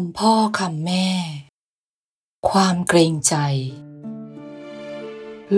[0.00, 1.08] ำพ่อคำแม่
[2.50, 3.34] ความเกรงใจ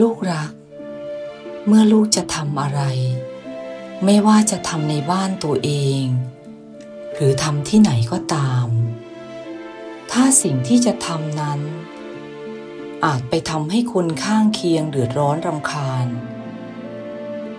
[0.01, 0.53] ลูกรัก
[1.67, 2.83] เมื่อลูกจะทำอะไร
[4.05, 5.71] ไม่ว่าจะทำในบ้านตัวเอ
[6.03, 6.05] ง
[7.15, 8.67] หรือทำที่ไหนก็ตาม
[10.11, 11.61] ถ้าสิ่งที่จะทำนั้น
[13.05, 16.07] อาจไปทำให้คนข้างเคียงเดือดร้อนรำคาญ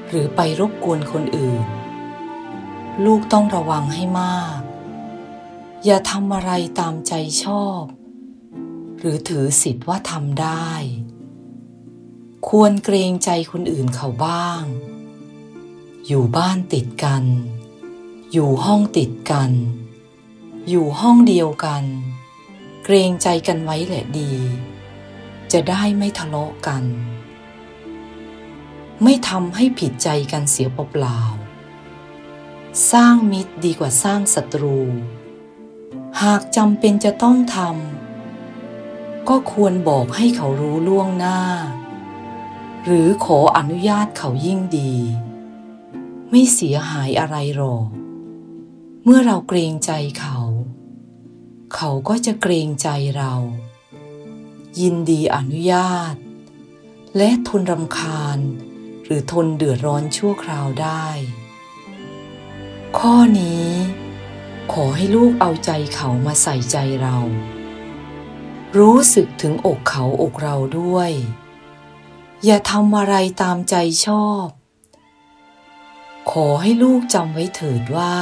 [0.07, 1.63] หรือไปรบกวนคนอื่น
[3.05, 4.59] ลูกต้องระวังให้มาก
[5.87, 7.13] อย่าทำอะไรตามใจ
[7.43, 7.83] ชอบ
[8.99, 10.69] หรือถือสิทธิ์ว่าทำได้
[12.47, 14.63] ควรเกรงใจคนอื่นเขาบ้าง
[16.07, 17.23] อยู่บ้านติดกัน
[18.33, 19.51] อยู่ห้องติดกัน
[20.69, 21.83] อยู่ห้องเดียวกัน
[22.83, 24.33] เกรงใจกันไว้แหละดี
[25.51, 26.83] จะได้ไม่ทะเลาะกัน
[29.03, 34.79] ไม่ทำให้ผิดใจกันเสียเปล่าๆสร้างมิตรดีกว่าสร้างศัตรู
[36.23, 41.39] หากจำเป็นจะต้องทำก็ควรบอกให้เขารู้ล่วงหน้า
[42.85, 44.93] หรือขออนุญาตเขายิ่งดี
[46.29, 47.87] ไม่เสียหายอะไรหรอก
[49.03, 50.39] เมื่อเราเกรงใจเขา
[51.75, 53.33] เขาก็จะเกรงใจเรา
[54.81, 56.15] ยินดีอนุญาต
[57.17, 58.39] และทนรำคาญ
[59.05, 61.07] หรือทนเดือดร้อนชั่วคราวได้
[62.97, 63.69] ข้อนี้
[64.79, 67.17] ขอให้ลูกเอาใจเขามาใส่ใจเรา
[68.77, 71.11] รู้สึกถึงอกเขาอกเราด้วย
[72.45, 74.45] อย่าทำอะไรตามใจชอบ
[76.31, 78.15] ขอให้ลูกจำไว้เถิดว่า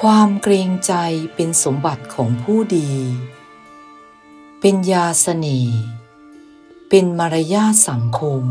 [0.00, 0.94] ความเกรงใจ
[1.34, 2.92] เป็นสมบัติของผู้ดี
[4.60, 5.78] เป็นยาเสน่ห์
[6.88, 8.44] เป็นมารยาทสังคม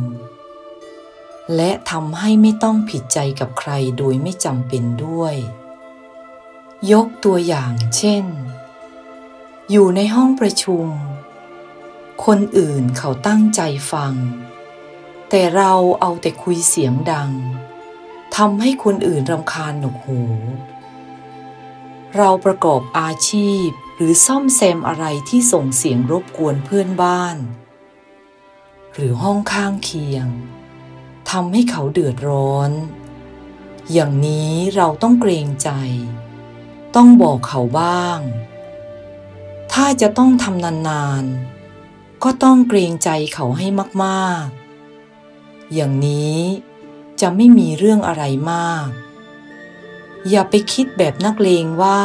[1.55, 5.37] และทำให้ไม่ต้องผิดใจกับใครโดยไม่จำเป็นด้วย
[6.89, 8.25] ยกตัวอย่างเช่น
[9.71, 10.87] อยู่ในห้องประชุม
[12.25, 14.13] คนอื่นเขาตั้งใจฟัง
[15.29, 17.31] แต่เราเอาแต่คุยเสียงดัง
[18.35, 20.21] ทำให้คนอื่นรำคาญหนวกหู
[22.17, 27.37] เราประกอบอาชีพหรือซ่อมแซมอะไรที่ส่งเสียงรบกวนเพื่อนบ้าน
[28.93, 30.27] หรือห้องข้างเคียง
[31.29, 32.71] ทำให้เขาเดือดร้อน
[33.91, 35.69] อย่างนี้เราต้องเกรงใจ
[36.95, 38.19] ต้องบอกเขาบ้าง
[39.73, 43.67] ถ้าจะต้องทำนานๆ ก็ต้องเกรงใจเขาให้
[44.03, 46.37] มากๆ อย่างนี้
[47.21, 48.87] จะไม่มีเรื่องอะไรมาก
[50.29, 52.01] อย่าไปคิดแบบนักเลงว่า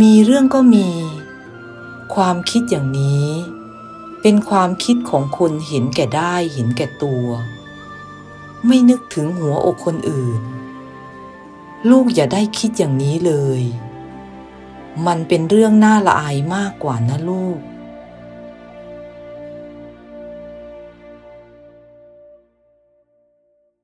[0.00, 0.88] มีเรื่องก็มี
[2.14, 3.28] ความคิดอย่างนี้
[4.22, 7.26] เป็นความคิดของคนเห็นแก่ได้เห็นแก่ตัว
[8.66, 10.40] ไม่นึกถึงหัวอกคนอื่น
[11.90, 13.62] ลูกอย่าได้คิดอย่างนี้เลย
[15.06, 17.58] มันเป็นเรื่องน่าละอายมากกว่านะลูก